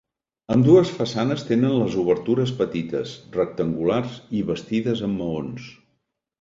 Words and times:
Ambdues 0.53 0.93
façanes 1.01 1.43
tenen 1.49 1.75
les 1.81 1.99
obertures 2.05 2.55
petites, 2.63 3.13
rectangulars 3.37 4.19
i 4.41 4.45
bastides 4.51 5.07
amb 5.13 5.25
maons. 5.25 5.73